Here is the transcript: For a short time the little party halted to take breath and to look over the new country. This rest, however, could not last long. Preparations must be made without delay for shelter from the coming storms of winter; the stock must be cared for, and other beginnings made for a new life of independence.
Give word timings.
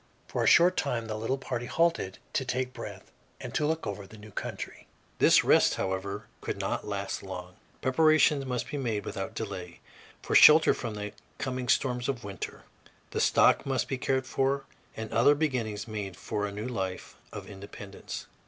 For 0.27 0.43
a 0.43 0.47
short 0.47 0.77
time 0.77 1.05
the 1.05 1.15
little 1.15 1.37
party 1.37 1.67
halted 1.67 2.17
to 2.33 2.43
take 2.43 2.73
breath 2.73 3.11
and 3.39 3.53
to 3.53 3.67
look 3.67 3.85
over 3.85 4.07
the 4.07 4.17
new 4.17 4.31
country. 4.31 4.87
This 5.19 5.43
rest, 5.43 5.75
however, 5.75 6.25
could 6.41 6.57
not 6.57 6.87
last 6.87 7.21
long. 7.21 7.57
Preparations 7.81 8.43
must 8.47 8.71
be 8.71 8.77
made 8.77 9.05
without 9.05 9.35
delay 9.35 9.79
for 10.23 10.33
shelter 10.33 10.73
from 10.73 10.95
the 10.95 11.11
coming 11.37 11.67
storms 11.67 12.09
of 12.09 12.23
winter; 12.23 12.63
the 13.11 13.21
stock 13.21 13.63
must 13.63 13.87
be 13.87 13.99
cared 13.99 14.25
for, 14.25 14.65
and 14.97 15.13
other 15.13 15.35
beginnings 15.35 15.87
made 15.87 16.17
for 16.17 16.47
a 16.47 16.51
new 16.51 16.65
life 16.67 17.15
of 17.31 17.47
independence. 17.47 18.25